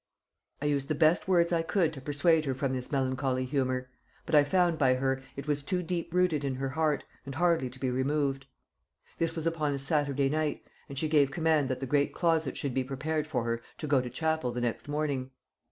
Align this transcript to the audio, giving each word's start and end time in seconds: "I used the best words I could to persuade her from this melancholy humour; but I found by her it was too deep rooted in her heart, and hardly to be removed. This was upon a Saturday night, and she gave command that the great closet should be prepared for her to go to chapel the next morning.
"I 0.63 0.65
used 0.65 0.87
the 0.87 0.95
best 0.95 1.27
words 1.27 1.51
I 1.53 1.61
could 1.61 1.93
to 1.93 2.01
persuade 2.01 2.45
her 2.45 2.55
from 2.55 2.73
this 2.73 2.91
melancholy 2.91 3.45
humour; 3.45 3.87
but 4.25 4.33
I 4.33 4.43
found 4.43 4.79
by 4.79 4.95
her 4.95 5.21
it 5.35 5.45
was 5.45 5.61
too 5.61 5.83
deep 5.83 6.11
rooted 6.11 6.43
in 6.43 6.55
her 6.55 6.69
heart, 6.69 7.03
and 7.23 7.35
hardly 7.35 7.69
to 7.69 7.77
be 7.79 7.91
removed. 7.91 8.47
This 9.19 9.35
was 9.35 9.45
upon 9.45 9.75
a 9.75 9.77
Saturday 9.77 10.27
night, 10.27 10.63
and 10.89 10.97
she 10.97 11.07
gave 11.07 11.29
command 11.29 11.69
that 11.69 11.81
the 11.81 11.85
great 11.85 12.15
closet 12.15 12.57
should 12.57 12.73
be 12.73 12.83
prepared 12.83 13.27
for 13.27 13.43
her 13.43 13.61
to 13.77 13.85
go 13.85 14.01
to 14.01 14.09
chapel 14.09 14.51
the 14.51 14.59
next 14.59 14.87
morning. 14.87 15.29